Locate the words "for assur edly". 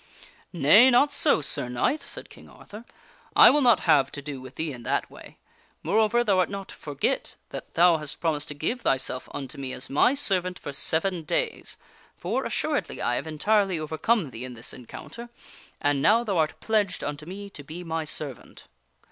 12.17-12.99